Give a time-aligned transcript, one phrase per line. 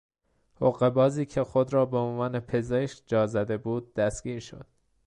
[0.55, 4.65] حقهبازی که خود را به عنوان پزشک جا زده بود دستگیر شد.